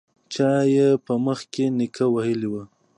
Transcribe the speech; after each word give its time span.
چا 0.33 0.51
يې 0.73 0.87
په 1.05 1.13
مخ 1.25 1.39
کې 1.53 1.65
نيکه 1.77 2.05
وهلی 2.13 2.47
و. 2.51 2.53